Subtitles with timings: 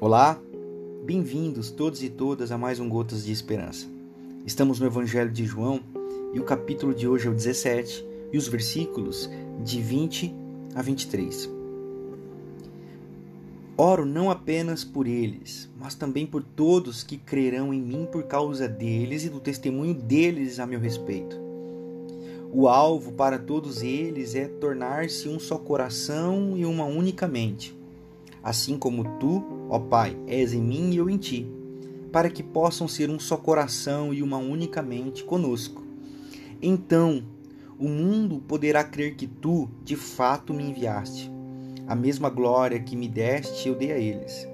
[0.00, 0.40] Olá,
[1.04, 3.84] bem-vindos todos e todas a mais um Gotas de Esperança.
[4.46, 5.80] Estamos no Evangelho de João
[6.32, 9.28] e o capítulo de hoje é o 17 e os versículos
[9.64, 10.32] de 20
[10.76, 11.50] a 23.
[13.76, 18.68] Oro não apenas por eles, mas também por todos que crerão em mim por causa
[18.68, 21.36] deles e do testemunho deles a meu respeito.
[22.52, 27.76] O alvo para todos eles é tornar-se um só coração e uma única mente
[28.42, 31.46] assim como tu, ó Pai, és em mim e eu em ti,
[32.12, 35.82] para que possam ser um só coração e uma única mente conosco.
[36.60, 37.22] Então,
[37.78, 41.30] o mundo poderá crer que tu, de fato, me enviaste.
[41.86, 44.46] A mesma glória que me deste, eu dei a eles,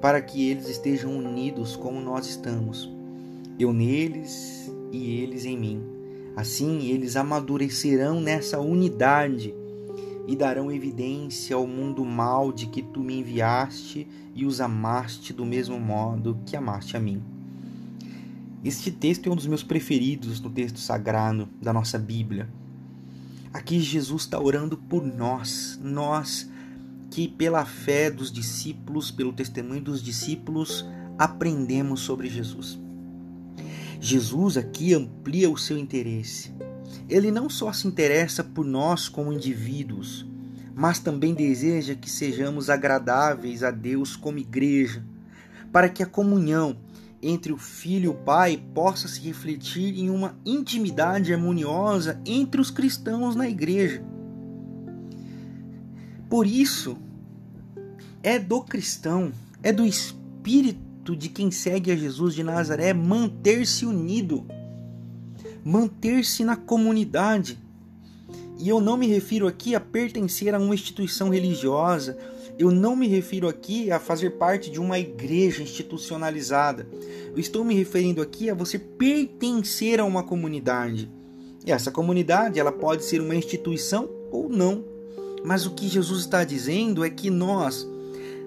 [0.00, 2.90] para que eles estejam unidos como nós estamos.
[3.58, 5.82] Eu neles e eles em mim.
[6.34, 9.54] Assim, eles amadurecerão nessa unidade
[10.26, 15.44] e darão evidência ao mundo mal de que tu me enviaste e os amaste do
[15.44, 17.22] mesmo modo que amaste a mim.
[18.64, 22.48] Este texto é um dos meus preferidos no texto sagrado da nossa Bíblia.
[23.52, 26.48] Aqui Jesus está orando por nós, nós
[27.10, 30.86] que pela fé dos discípulos, pelo testemunho dos discípulos,
[31.18, 32.78] aprendemos sobre Jesus.
[34.00, 36.52] Jesus aqui amplia o seu interesse
[37.08, 40.26] ele não só se interessa por nós como indivíduos,
[40.74, 45.04] mas também deseja que sejamos agradáveis a Deus como igreja,
[45.70, 46.76] para que a comunhão
[47.22, 52.70] entre o Filho e o Pai possa se refletir em uma intimidade harmoniosa entre os
[52.70, 54.02] cristãos na igreja.
[56.28, 56.96] Por isso,
[58.22, 64.46] é do cristão, é do espírito de quem segue a Jesus de Nazaré manter-se unido
[65.64, 67.58] manter-se na comunidade.
[68.58, 72.16] E eu não me refiro aqui a pertencer a uma instituição religiosa,
[72.58, 76.86] eu não me refiro aqui a fazer parte de uma igreja institucionalizada.
[77.32, 81.10] Eu estou me referindo aqui a você pertencer a uma comunidade.
[81.66, 84.84] E essa comunidade, ela pode ser uma instituição ou não.
[85.44, 87.88] Mas o que Jesus está dizendo é que nós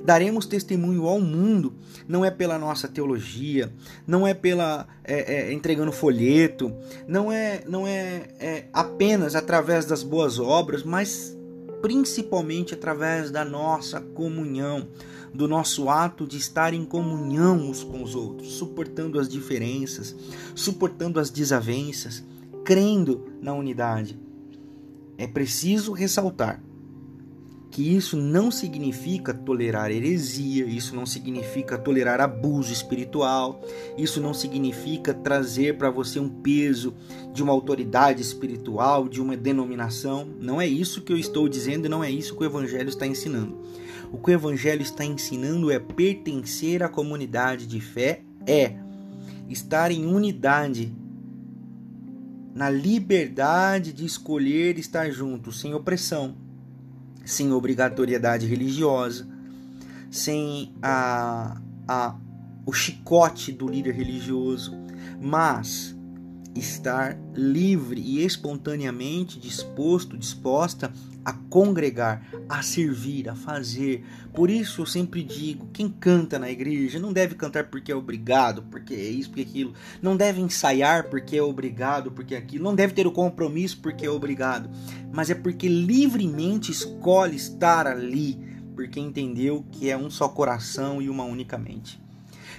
[0.06, 1.74] daremos testemunho ao mundo,
[2.08, 3.74] não é pela nossa teologia,
[4.06, 6.72] não é pela é, é, entregando folheto,
[7.08, 11.36] não é, não é, é apenas através das boas obras, mas
[11.82, 14.88] principalmente através da nossa comunhão,
[15.34, 20.16] do nosso ato de estar em comunhão uns com os outros, suportando as diferenças,
[20.54, 22.24] suportando as desavenças,
[22.64, 24.20] crendo na unidade.
[25.18, 26.62] É preciso ressaltar
[27.76, 33.62] que isso não significa tolerar heresia, isso não significa tolerar abuso espiritual,
[33.98, 36.96] isso não significa trazer para você um peso
[37.34, 40.26] de uma autoridade espiritual, de uma denominação.
[40.40, 43.06] Não é isso que eu estou dizendo e não é isso que o Evangelho está
[43.06, 43.62] ensinando.
[44.10, 48.76] O que o Evangelho está ensinando é pertencer à comunidade de fé, é
[49.50, 50.96] estar em unidade,
[52.54, 56.45] na liberdade de escolher estar junto, sem opressão
[57.26, 59.28] sem obrigatoriedade religiosa,
[60.10, 62.16] sem a, a,
[62.66, 64.74] o chicote do líder religioso,
[65.20, 65.95] mas
[66.56, 70.92] estar livre e espontaneamente disposto, disposta
[71.26, 74.06] a congregar, a servir, a fazer.
[74.34, 78.62] Por isso eu sempre digo, quem canta na igreja não deve cantar porque é obrigado,
[78.64, 79.74] porque é isso, porque é aquilo.
[80.02, 82.64] Não deve ensaiar porque é obrigado, porque é aquilo.
[82.64, 84.70] Não deve ter o compromisso porque é obrigado,
[85.12, 88.40] mas é porque livremente escolhe estar ali,
[88.76, 92.05] porque entendeu que é um só coração e uma única mente.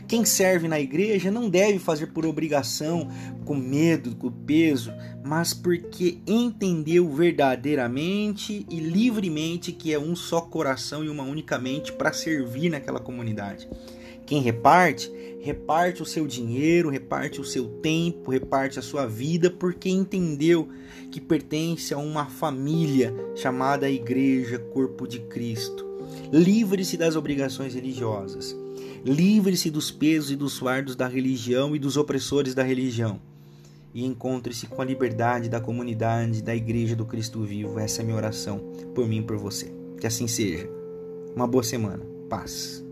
[0.06, 3.08] Quem serve na igreja não deve fazer por obrigação,
[3.44, 4.92] com medo, com peso,
[5.24, 11.92] mas porque entendeu verdadeiramente e livremente que é um só coração e uma única mente
[11.92, 13.68] para servir naquela comunidade.
[14.26, 19.88] Quem reparte, reparte o seu dinheiro, reparte o seu tempo, reparte a sua vida, porque
[19.88, 20.68] entendeu
[21.12, 25.86] que pertence a uma família chamada Igreja Corpo de Cristo.
[26.32, 28.56] Livre-se das obrigações religiosas
[29.06, 33.20] Livre-se dos pesos e dos fardos da religião e dos opressores da religião.
[33.94, 37.78] E encontre-se com a liberdade da comunidade da Igreja do Cristo Vivo.
[37.78, 38.58] Essa é a minha oração
[38.96, 39.72] por mim e por você.
[40.00, 40.68] Que assim seja.
[41.36, 42.04] Uma boa semana.
[42.28, 42.85] Paz.